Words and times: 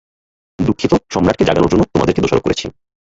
দুঃখিত, 0.59 0.93
সম্রাটকে 1.13 1.47
জাগানোর 1.47 1.71
জন্য 1.71 1.83
তোমাদেরকে 1.93 2.23
দোষারোপ 2.23 2.43
করেছি। 2.45 2.65